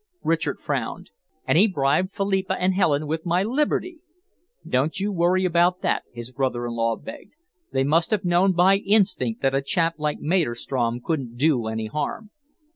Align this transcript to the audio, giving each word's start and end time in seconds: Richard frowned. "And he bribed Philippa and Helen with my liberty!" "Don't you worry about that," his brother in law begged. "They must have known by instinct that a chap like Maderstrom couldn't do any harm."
Richard 0.23 0.59
frowned. 0.59 1.11
"And 1.45 1.59
he 1.59 1.67
bribed 1.67 2.11
Philippa 2.11 2.59
and 2.59 2.73
Helen 2.73 3.05
with 3.05 3.23
my 3.23 3.43
liberty!" 3.43 3.99
"Don't 4.67 4.99
you 4.99 5.11
worry 5.11 5.45
about 5.45 5.81
that," 5.83 6.01
his 6.11 6.31
brother 6.31 6.65
in 6.65 6.73
law 6.73 6.95
begged. 6.95 7.33
"They 7.71 7.83
must 7.83 8.09
have 8.09 8.25
known 8.25 8.53
by 8.53 8.77
instinct 8.77 9.43
that 9.43 9.53
a 9.53 9.61
chap 9.61 9.93
like 9.99 10.17
Maderstrom 10.19 11.01
couldn't 11.01 11.35
do 11.37 11.67
any 11.67 11.85
harm." 11.85 12.31